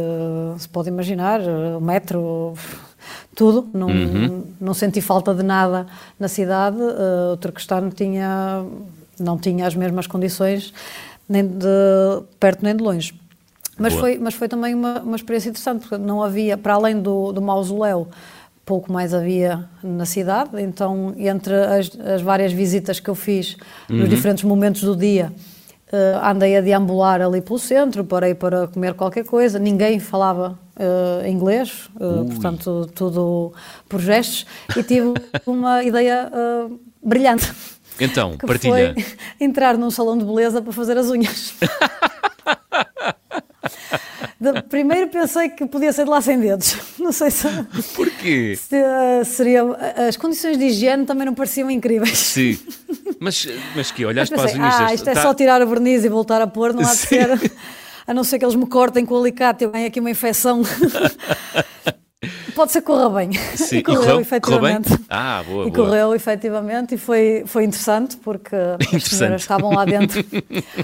[0.58, 2.52] se pode imaginar, o metro,
[3.34, 3.68] tudo.
[3.72, 4.44] Não, uhum.
[4.60, 5.86] não senti falta de nada
[6.18, 6.78] na cidade.
[6.78, 8.64] Uh, o Turquestano tinha,
[9.18, 10.72] não tinha as mesmas condições,
[11.28, 11.66] nem de
[12.38, 13.14] perto nem de longe.
[13.78, 17.30] Mas foi, mas foi também uma, uma experiência interessante, porque não havia, para além do,
[17.30, 18.08] do mausoléu,
[18.68, 23.56] pouco mais havia na cidade, então entre as, as várias visitas que eu fiz
[23.88, 23.96] uhum.
[23.96, 25.32] nos diferentes momentos do dia,
[25.92, 31.26] uh, andei a deambular ali pelo centro, parei para comer qualquer coisa, ninguém falava uh,
[31.26, 33.52] inglês, uh, portanto tudo
[33.88, 34.46] por gestos,
[34.76, 35.14] e tive
[35.46, 36.30] uma ideia
[37.02, 37.52] brilhante.
[38.00, 38.94] Então, partilha.
[38.94, 39.04] Foi
[39.40, 41.54] entrar num salão de beleza para fazer as unhas.
[44.40, 46.76] De, primeiro pensei que podia ser de lá sem dedos.
[46.98, 47.48] Não sei se.
[47.94, 48.56] Porquê?
[48.56, 49.62] Se, uh, seria,
[50.08, 52.16] as condições de higiene também não pareciam incríveis.
[52.16, 52.58] Sim.
[53.18, 54.90] Mas, mas que olhaste mas pensei, para as unhas.
[54.90, 55.22] Ah, isto é tá...
[55.22, 57.28] só tirar a verniz e voltar a pôr, não há de ser.
[58.06, 60.62] A não ser que eles me cortem com o alicate, eu venho aqui uma infecção.
[62.54, 63.32] Pode ser que corra bem.
[63.32, 63.78] Sim.
[63.78, 64.88] E correu, e correu efetivamente.
[64.88, 65.86] Correu ah, boa, e boa.
[65.86, 68.96] correu, efetivamente, e foi, foi interessante, porque interessante.
[68.96, 70.24] as senhoras estavam lá dentro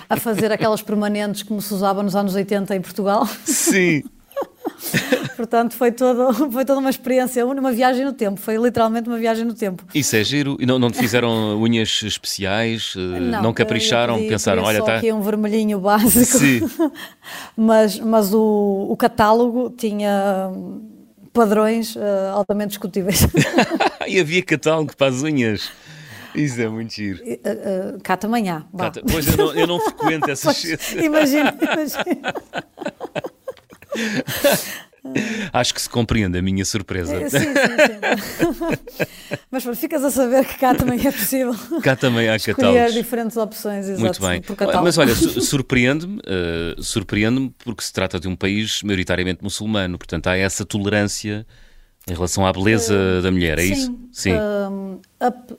[0.08, 3.26] a fazer aquelas permanentes como se usava nos anos 80 em Portugal.
[3.44, 4.04] Sim.
[5.36, 9.44] Portanto, foi, todo, foi toda uma experiência, uma viagem no tempo, foi literalmente uma viagem
[9.44, 9.84] no tempo.
[9.92, 10.56] Isso é giro?
[10.60, 12.94] E não, não te fizeram unhas especiais?
[12.96, 14.16] Eh, não, não capricharam?
[14.16, 14.96] Pedi, pensaram, olha, está.
[14.96, 16.38] aqui um vermelhinho básico.
[16.38, 16.60] Sim.
[17.56, 20.52] mas mas o, o catálogo tinha
[21.34, 22.00] padrões uh,
[22.32, 23.26] altamente discutíveis.
[24.06, 25.70] e havia catálogo para as unhas.
[26.34, 27.22] Isso é muito giro.
[27.22, 28.62] Uh, uh, cá também há.
[28.76, 32.34] Cá, pois eu não, eu não frequento essas Imagina, imagina.
[35.52, 37.14] Acho que se compreende a minha surpresa.
[37.14, 39.36] É, sim, sim, sim.
[39.50, 41.54] Mas ficas a saber que cá também é possível.
[41.82, 42.94] Cá também há catálogos.
[42.94, 44.42] diferentes opções, exato, Muito bem.
[44.82, 50.36] Mas olha, surpreende-me, uh, surpreende-me porque se trata de um país maioritariamente muçulmano, portanto há
[50.36, 51.46] essa tolerância
[52.08, 53.98] em relação à beleza uh, da mulher, é sim, isso?
[54.12, 54.32] Sim.
[54.34, 55.50] Uh, ap,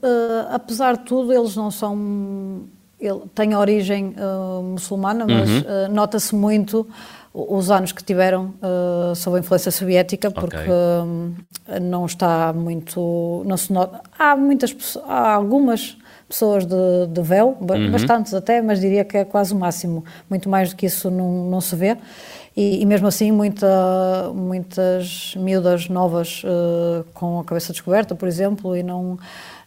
[0.51, 2.67] apesar de tudo, eles não são.
[2.99, 4.15] Ele tem origem
[4.63, 5.93] muçulmana, mas uhum.
[5.93, 6.87] nota-se muito
[7.35, 10.69] os anos que tiveram uh, sob a influência soviética, porque okay.
[10.69, 13.43] uh, não está muito.
[13.45, 15.97] Não se nota, há muitas há algumas
[16.29, 17.91] pessoas de, de véu, uhum.
[17.91, 20.03] bastantes até, mas diria que é quase o máximo.
[20.29, 21.97] Muito mais do que isso não, não se vê.
[22.55, 28.77] E, e mesmo assim, muita, muitas miúdas novas uh, com a cabeça descoberta, por exemplo,
[28.77, 29.19] e não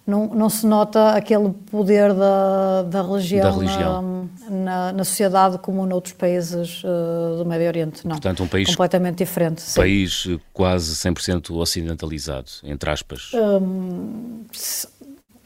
[0.08, 4.30] não, não se nota aquele poder da, da religião, da religião.
[4.48, 8.06] Na, na, na, sociedade como noutros países uh, do Médio Oriente.
[8.06, 8.12] Não.
[8.12, 9.62] Portanto, um país completamente diferente.
[9.70, 10.40] Um país sim.
[10.50, 13.32] quase 100% ocidentalizado, entre aspas.
[13.34, 14.44] Um,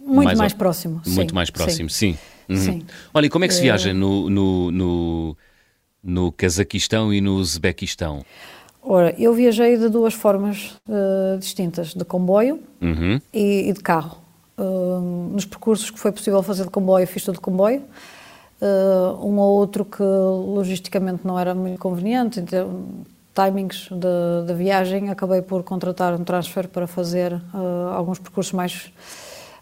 [0.00, 1.02] muito mais, mais próximo.
[1.04, 2.12] Muito sim, mais próximo, sim.
[2.12, 2.54] sim.
[2.54, 2.56] Uhum.
[2.56, 2.86] sim.
[3.12, 5.36] Olha, e como é que se viaja uh, no, no, no,
[6.04, 8.24] no Cazaquistão e no Uzbequistão?
[8.80, 13.20] Ora, eu viajei de duas formas uh, distintas, de comboio uhum.
[13.34, 14.21] e, e de carro.
[14.62, 17.82] Uh, nos percursos que foi possível fazer de comboio, fiz tudo de comboio.
[18.62, 22.84] Uh, um ou outro que logisticamente não era muito conveniente, então,
[23.34, 23.88] timings
[24.46, 28.92] da viagem, acabei por contratar um transfer para fazer uh, alguns percursos mais,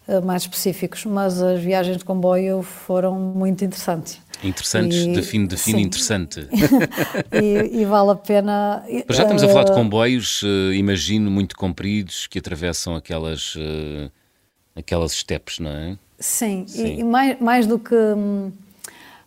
[0.06, 4.20] uh, mais específicos, mas as viagens de comboio foram muito interessantes.
[4.44, 6.46] Interessantes, e, define, define interessante.
[7.32, 8.84] e, e, vale a pena.
[9.08, 10.42] Mas já estamos a falar de comboios,
[10.74, 13.54] imagino, muito compridos, que atravessam aquelas
[14.74, 15.98] aquelas steps, não é?
[16.18, 16.87] Sim, Sim.
[16.87, 17.94] E, e, mais, mais do que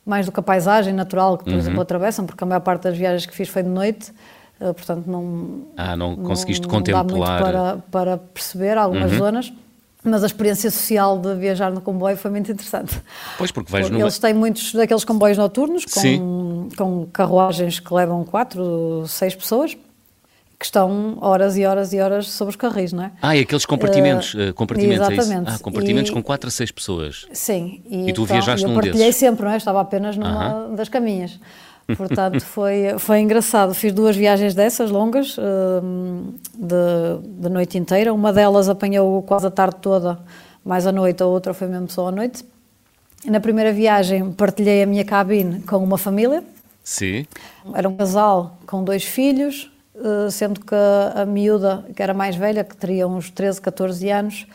[0.06, 1.60] mais do que a paisagem natural que, por uhum.
[1.60, 4.12] exemplo, atravessam, porque a maior parte das viagens que fiz foi de noite,
[4.60, 5.62] uh, portanto não...
[5.78, 7.06] Ah, não conseguiste não, contemplar...
[7.06, 9.18] Não dá muito para, para perceber algumas uhum.
[9.18, 9.54] zonas,
[10.04, 13.02] mas a experiência social de viajar no comboio foi muito interessante.
[13.38, 14.02] Pois, porque vais numa...
[14.02, 19.78] Eles têm muitos daqueles comboios noturnos, com, com carruagens que levam quatro, seis pessoas,
[20.64, 23.12] que estão horas e horas e horas sobre os carris, não é?
[23.22, 25.50] Ah, e aqueles compartimentos, uh, compartimentos exatamente.
[25.52, 25.56] É?
[25.56, 27.26] Ah, compartimentos E- com 4 a 6 pessoas.
[27.34, 27.82] Sim.
[27.90, 29.18] E, E tu então, viajaste eu num partilhei desses?
[29.18, 29.58] sempre, não é?
[29.58, 31.38] Estava apenas numa das caminhas.
[31.98, 33.74] Portanto, foi, foi engraçado.
[33.74, 38.14] Fiz duas viagens dessas longas, hum, de, de noite inteira.
[38.14, 40.18] Uma delas apanhou quase a tarde toda,
[40.64, 42.46] mais a noite, a outra foi mesmo só a noite.
[43.26, 46.42] Na primeira viagem partilhei a minha cabine com uma família.
[46.82, 47.26] Sim.
[47.74, 49.70] Era um casal com dois filhos,
[50.32, 50.76] sendo que
[51.16, 54.48] a miúda, que era mais velha, que teria uns 13, 14 anos,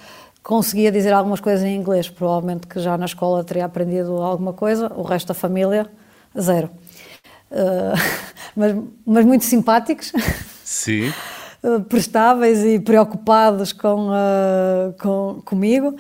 [0.42, 2.09] conseguia dizer algumas coisas em inglês.
[2.09, 5.87] Provavelmente que já na escola teria aprendido alguma coisa, o resto da família,
[6.38, 6.70] zero.
[7.51, 7.92] Eh,
[8.57, 10.12] mas, mas muito simpáticos,
[10.64, 11.12] Sim.
[11.62, 15.96] eh, prestáveis e preocupados com, eh, com, comigo.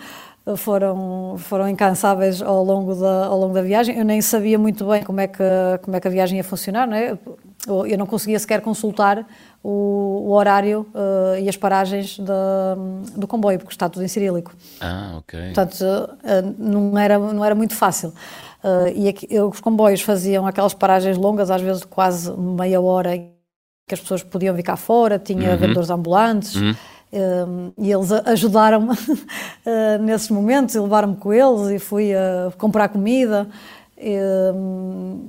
[0.46, 3.98] Eh, Foram, foram incansáveis ao longo, da, ao longo da viagem.
[3.98, 5.42] Eu nem sabia muito bem como é que,
[5.82, 7.18] como é que a viagem ia funcionar, não é?
[7.66, 9.26] Eu não conseguia sequer consultar
[9.62, 10.86] o, o horário
[11.34, 12.76] eh, e as paragens da-
[13.16, 14.52] do comboio, porque está tudo em cirílico.
[14.80, 15.52] Ah, ok.
[15.52, 15.84] Portanto,
[16.24, 18.12] eh, não era, não era muito fácil.
[18.62, 23.18] Eh, E aqui- os comboios faziam aquelas paragens longas, às vezes de quase meia hora,
[23.18, 26.54] que as pessoas podiam vir cá fora, tinha vendedores ambulantes.
[27.10, 27.44] eh,
[27.78, 28.90] e eles ajudaram-me
[29.66, 33.48] eh, nesses momentos, e levaram-me com eles e fui a comprar comida.
[34.00, 34.52] Eh,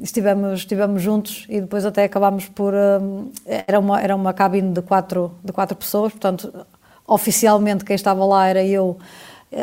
[0.01, 2.73] estivemos, estivemos juntos e depois até acabámos por.
[2.73, 6.53] eh, era, uma, era uma cabine de quatro, de quatro pessoas, portanto,
[7.08, 8.97] oficialmente quem estava lá era eu,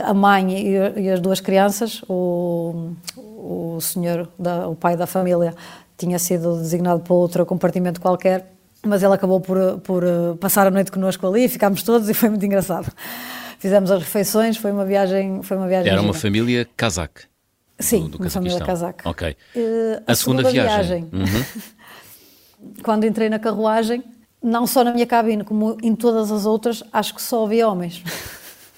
[0.05, 2.03] a mãe e, e as duas crianças.
[2.09, 5.55] O, o senhor, da, o pai da família,
[5.97, 8.53] tinha sido designado para outro compartimento qualquer,
[8.85, 12.29] mas ele acabou por, por eh, passar a noite connosco ali, ficámos todos e foi
[12.29, 12.93] muito engraçado.
[13.59, 16.21] Fizemos as refeições, foi uma viagem, foi uma viagem Era uma gira.
[16.21, 17.23] família casaque.
[17.79, 18.67] Sim, do, do Cazaquistão.
[18.67, 19.09] casaca.
[19.09, 19.37] Ok.
[19.55, 21.09] Eh, a, segunda, viagem.
[21.13, 21.45] Uhum.
[22.83, 24.03] Quando entrei na carruagem,
[24.43, 28.03] não só na minha cabine, como em todas as outras, acho que só havia homens.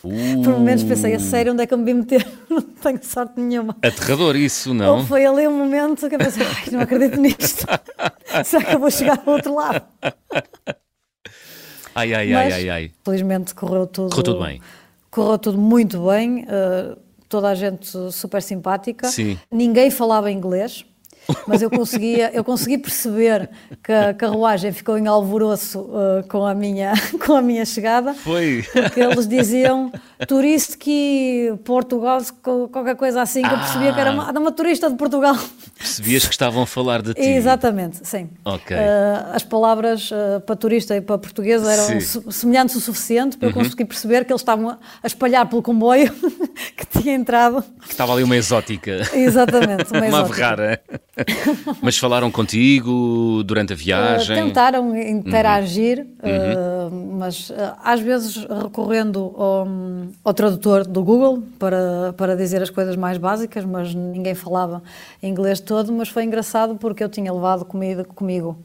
[0.01, 2.27] Por momentos pensei, a sério, onde é que eu me vim meter?
[2.49, 3.77] Não tenho sorte nenhuma.
[3.83, 4.99] Aterrador isso, não?
[4.99, 7.67] Ou foi ali um momento que eu pensei, ai, não acredito nisto.
[8.45, 9.85] Será que eu vou chegar ao outro lado?
[11.95, 12.93] Ai, ai, ai, Mas, ai, ai.
[13.05, 14.11] Felizmente correu tudo.
[14.11, 14.61] Correu tudo bem.
[15.11, 16.47] Correu tudo muito bem.
[16.49, 16.97] eh,
[17.29, 19.09] toda a gente super simpática.
[19.09, 19.39] Sim.
[19.51, 20.85] Ninguém falava inglês.
[21.47, 23.51] Mas eu conseguia, eu consegui perceber
[23.83, 26.93] que a carruagem ficou em alvoroço eh, com, a minha,
[27.27, 28.15] com a minha chegada.
[28.15, 28.65] Foi.
[28.73, 29.93] Porque eles diziam
[30.27, 34.89] Turiski Portugal, co- qualquer coisa assim, que eu percebia que era uma, era uma turista
[34.89, 35.37] de Portugal.
[35.77, 37.21] Percebias que estavam a falar de ti.
[37.21, 38.31] Exatamente, sim.
[38.45, 38.77] Ok.
[38.77, 42.19] Eh, as palavras eh, para turista e para português eram Sim.
[42.25, 42.31] Uhum.
[42.31, 46.13] semelhantes o suficiente para eu conseguir perceber que eles estavam a, a espalhar pelo comboio
[46.77, 47.63] que tinha entrado.
[47.83, 49.03] Que estava ali uma exótica.
[49.13, 50.35] Exatamente, uma Uma exótica.
[50.35, 50.81] verrara.
[51.83, 54.45] Mas falaram contigo durante a Uh, viagem?
[54.47, 56.89] tentaram interagir, Uhum.
[57.05, 59.67] uh, mas uh, às vezes recorrendo ao,
[60.25, 64.83] ao tradutor do Google para, para dizer as coisas mais básicas, mas ninguém falava
[65.23, 65.93] inglês todo.
[65.93, 68.57] Mas foi engraçado porque eu tinha levado comida comigo.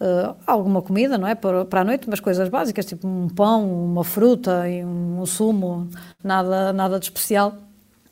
[0.00, 1.34] uh, alguma comida, não é?
[1.34, 5.88] Para, para a noite, mas coisas básicas, tipo um pão, uma fruta e um sumo,
[6.22, 7.54] nada, nada de especial.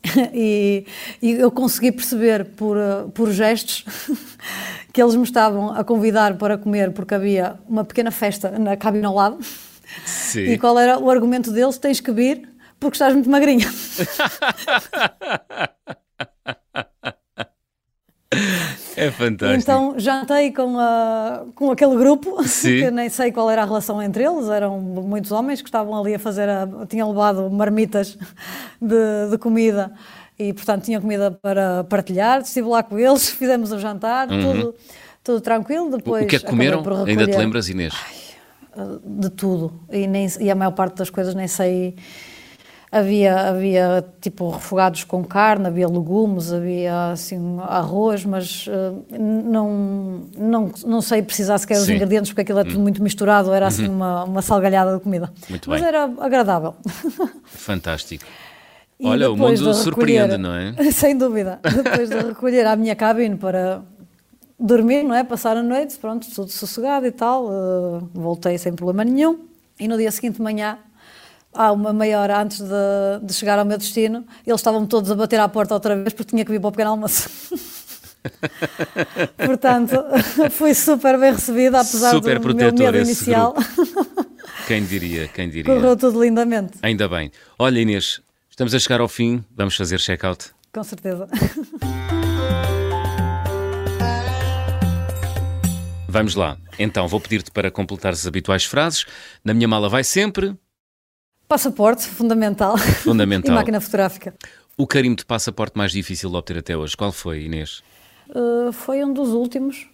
[0.32, 0.86] E,
[1.20, 3.84] e eu consegui perceber por, eh, por gestos
[4.92, 9.04] que eles me estavam a convidar para comer porque havia uma pequena festa na cabine
[9.04, 9.38] ao lado.
[10.06, 10.46] Sim.
[10.46, 11.78] E qual era o argumento deles?
[11.78, 13.70] Tens que vir porque estás muito magrinha.
[18.96, 19.60] É fantástico.
[19.60, 22.80] Então jantei com, a, com aquele grupo, Sim.
[22.80, 26.14] que nem sei qual era a relação entre eles, eram muitos homens que estavam ali
[26.14, 28.18] a fazer, a, tinham levado marmitas
[28.80, 29.92] de, de comida
[30.38, 32.40] e, portanto, tinham comida para partilhar.
[32.40, 34.74] Estive lá com eles, fizemos o jantar, tudo,
[35.22, 35.84] tudo tranquilo.
[35.84, 35.94] Uhum.
[35.94, 36.82] o, Depois o que é que comeram?
[37.06, 37.94] Ainda te lembras, Inês?
[39.04, 39.80] De tudo.
[39.90, 41.94] E, nem, e a maior parte das coisas nem sei.
[42.92, 50.72] Havia, havia tipo refogados com carne, havia legumes, havia assim arroz, mas eh, não, não,
[50.84, 51.92] não sei precisar sequer dos Sim.
[51.92, 51.96] Uhum.
[51.98, 55.32] ingredientes porque aquilo é tudo muito misturado, era assim uma, uma salgalhada de comida.
[55.48, 55.88] Muito mas bem.
[55.88, 56.74] era agradável.
[57.44, 58.24] Fantástico.
[58.98, 60.74] E Olha, o mundo de surpreende, recolher- não é?
[60.90, 61.60] Sem dúvida.
[61.62, 63.82] Depois de recolher a minha cabine para
[64.58, 65.24] dormir, não é?
[65.24, 67.46] Passar a noite, pronto, tudo sossegado e tal.
[67.50, 69.38] eh, voltei sem problema nenhum.
[69.78, 70.76] E no dia seguinte de manhã,
[71.52, 72.70] há uma meia hora antes de,
[73.22, 76.30] de chegar ao meu destino, eles estavam todos a bater à porta outra vez porque
[76.30, 77.28] tinha que vir para o pequeno almoço.
[79.36, 79.96] Portanto,
[80.50, 83.54] fui super bem recebida, apesar Super do meu medo inicial.
[84.66, 85.74] Quem diria, quem diria.
[85.74, 87.32] Correu tudo lindamente, Ainda bem.
[87.58, 90.50] Olha, Inês, estamos a chegar ao fim, vamos fazer check-out.
[90.72, 91.26] com certeza.
[96.08, 96.56] Vamos lá.
[96.78, 99.06] Então, vou pedir-te para completar as habituais frases.
[99.44, 100.56] Na minha mala vai sempre.
[101.50, 102.78] Passaporte, fundamental.
[102.78, 103.50] Fundamental.
[103.50, 104.32] e máquina fotográfica.
[104.78, 107.82] O carimbo de passaporte mais difícil de obter até hoje, qual foi, Inês?
[108.28, 109.88] Uh, foi um dos últimos,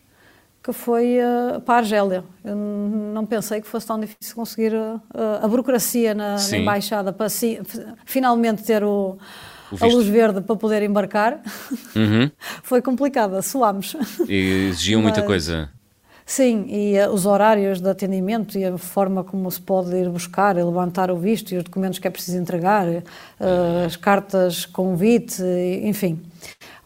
[0.62, 2.22] que foi uh, para a Argélia.
[2.44, 5.00] Eu não pensei que fosse tão difícil conseguir uh,
[5.40, 7.58] a burocracia na, na embaixada para si,
[8.04, 9.16] finalmente ter o,
[9.72, 11.40] o a luz verde para poder embarcar.
[11.96, 12.30] Uhum.
[12.62, 13.96] foi complicada, suámos.
[14.28, 15.70] E exigiam muita coisa.
[16.28, 20.58] Sim, e uh, os horários de atendimento e a forma como se pode ir buscar
[20.58, 25.40] e levantar o visto e os documentos que é preciso entregar, uh, as cartas convite,
[25.84, 26.20] enfim,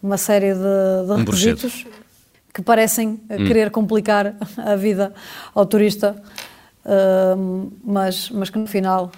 [0.02, 1.86] uma série de, de um requisitos
[2.52, 3.46] que parecem hum.
[3.46, 5.14] querer complicar a vida
[5.54, 6.22] ao turista,
[6.84, 9.10] uh, mas, mas que no final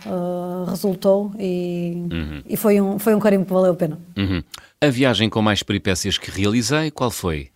[0.69, 2.43] resultou e, uhum.
[2.49, 3.99] e, foi, um, foi um carimbo que valeu a pena.
[4.17, 4.41] Uhum.
[4.81, 7.51] A viagem com mais peripécias que realizei, qual foi?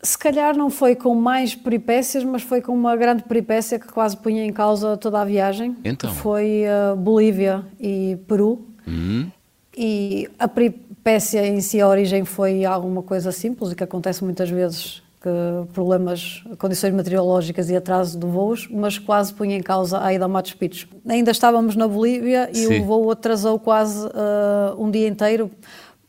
[0.00, 4.16] Se calhar não foi com mais peripécias, mas foi com uma grande peripécia que quase
[4.16, 5.76] punha em causa toda a viagem.
[5.84, 6.12] Então?
[6.14, 8.64] Foi uh, Bolívia e Peru.
[8.86, 9.28] Uhum.
[9.76, 14.50] E a peripécia em si, a origem foi alguma coisa simples e que acontece muitas
[14.50, 15.28] vezes, que
[15.72, 20.28] problemas, condições meteorológicas e atraso de voos, mas quase punha em causa a ida ao
[20.28, 20.88] Machu Picchu.
[21.08, 22.80] Ainda estávamos na Bolívia e Sim.
[22.80, 25.50] o voo atrasou quase uh, um dia inteiro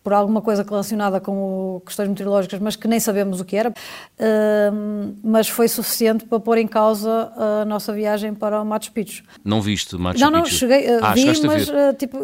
[0.09, 5.15] por alguma coisa relacionada com questões meteorológicas, mas que nem sabemos o que era, uh,
[5.23, 7.31] mas foi suficiente para pôr em causa
[7.61, 9.23] a nossa viagem para o Machu Picchu.
[9.45, 10.31] Não viste Machu Picchu?
[10.31, 12.17] Não, não, cheguei, uh, ah, vi, mas uh, tipo,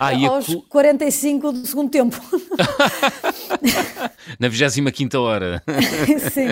[0.00, 0.62] ah, aos cu...
[0.70, 2.16] 45 do segundo tempo.
[4.40, 5.62] Na 25 hora.
[6.32, 6.48] Sim,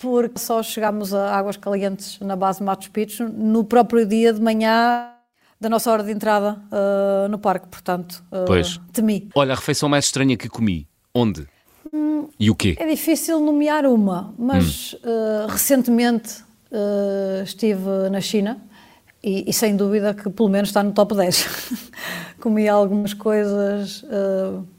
[0.00, 4.40] porque só chegámos a Águas Calientes na base de Machu Picchu no próprio dia de
[4.40, 5.15] manhã
[5.60, 8.80] da nossa hora de entrada uh, no parque, portanto, uh, pois.
[8.92, 9.28] temi.
[9.34, 11.46] Olha, a refeição mais estranha que comi, onde?
[11.92, 12.76] Hum, e o quê?
[12.78, 14.98] É difícil nomear uma, mas hum.
[15.44, 16.44] uh, recentemente
[17.42, 18.60] estive na China
[19.22, 21.48] e, e, sem dúvida que pelo menos está no top 10.
[22.38, 24.04] comi algumas coisas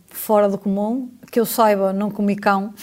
[0.08, 2.74] fora do comum, que eu saiba, não comi cão,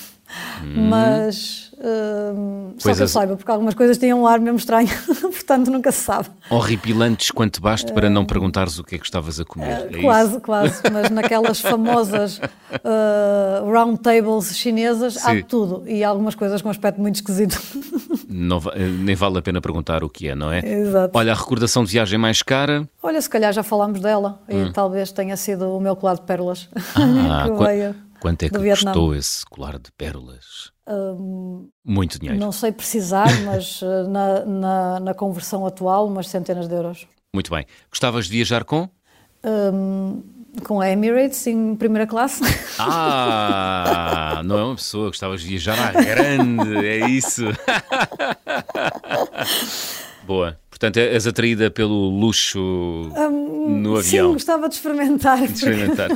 [0.62, 0.88] hum.
[0.88, 4.88] mas Uh, só que eu saiba, porque algumas coisas têm um ar mesmo estranho,
[5.20, 6.30] portanto nunca se sabe.
[6.48, 9.90] Horripilantes quanto baste para não perguntares o que é que estavas a comer.
[9.90, 10.40] Uh, é quase, isso?
[10.40, 15.40] quase, mas naquelas famosas uh, round tables chinesas Sim.
[15.40, 17.60] há tudo e algumas coisas com um aspecto muito esquisito.
[18.26, 18.62] Não,
[19.00, 20.60] nem vale a pena perguntar o que é, não é?
[20.66, 21.16] Exato.
[21.18, 22.88] Olha, a recordação de viagem mais cara.
[23.02, 24.68] Olha, se calhar já falámos dela hum.
[24.68, 26.66] e talvez tenha sido o meu colar de pérolas
[26.96, 27.94] ah, que veio.
[28.20, 30.73] Quanto é que custou esse colar de pérolas?
[30.86, 32.38] Um, Muito dinheiro.
[32.38, 37.06] Não sei precisar, mas eh, na, na, na, conversão atual, umas centenas de euros.
[37.32, 37.64] Muito bem.
[37.90, 38.88] Gostavas de viajar com?
[39.42, 40.22] Um,
[40.62, 42.42] com a Emirates em primeira classe.
[42.76, 47.44] Ah, não é uma pessoa, gostavas de viajar à grande, é isso.
[50.26, 50.58] Boa.
[50.68, 54.26] Portanto, és atraída pelo luxo um, no avião.
[54.26, 55.38] Sim, gostava de experimentar.
[55.38, 56.08] De experimentar.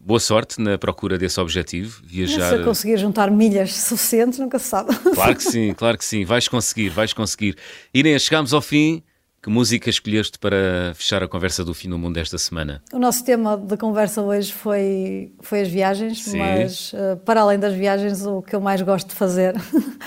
[0.00, 2.50] Boa sorte na procura desse objetivo, viajar.
[2.50, 4.94] Se eu conseguir juntar milhas suficientes, nunca se sabe.
[5.14, 7.56] Claro que sim, claro que sim, vais conseguir, vais conseguir.
[7.92, 9.02] Inês, chegamos ao fim.
[9.42, 12.82] Que música escolheste para fechar a conversa do fim do mundo desta semana?
[12.92, 16.38] O nosso tema de conversa hoje foi, foi as viagens, sim.
[16.38, 19.54] mas uh, para além das viagens, o que eu mais gosto de fazer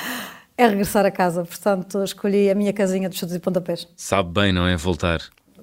[0.58, 1.46] é regressar a casa.
[1.46, 3.88] Portanto, escolhi a minha casinha de chutes e pontapés.
[3.96, 4.76] Sabe bem, não é?
[4.76, 5.22] Voltar.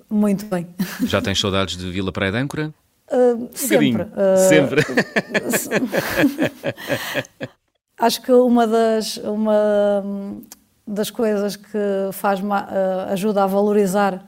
[0.08, 0.66] Muito bem.
[1.04, 2.72] Já tens saudades de Vila Praia de Âncora?
[3.10, 4.02] Uh, sempre.
[4.02, 4.82] Uh, sempre.
[7.98, 10.02] acho que uma das, uma
[10.86, 11.78] das coisas que
[12.12, 12.44] faz uh,
[13.10, 14.24] ajuda a valorizar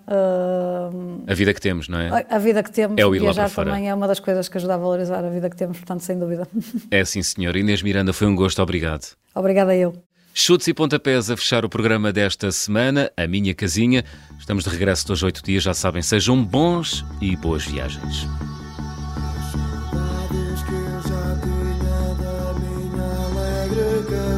[1.26, 2.08] a vida que temos, não é?
[2.08, 2.98] A, a vida que temos.
[2.98, 5.28] É o ir lá para também é uma das coisas que ajuda a valorizar a
[5.28, 6.46] vida que temos, portanto, sem dúvida.
[6.90, 7.54] É sim, senhor.
[7.56, 8.62] Inês Miranda, foi um gosto.
[8.62, 9.16] Obrigado.
[9.34, 9.94] Obrigada eu.
[10.34, 14.04] Chutes e pontapés a fechar o programa desta semana, a minha casinha.
[14.38, 18.26] Estamos de regresso dos oito dias, já sabem, sejam bons e boas viagens.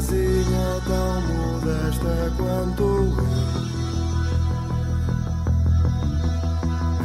[0.01, 3.17] Casinha tão modesta quanto eu.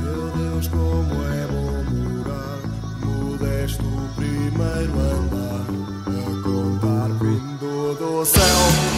[0.01, 2.61] Meu Deus, como é bom morar,
[3.03, 3.83] modesto
[4.15, 5.67] primeiro andar,
[6.07, 8.94] a contar vindo do céu.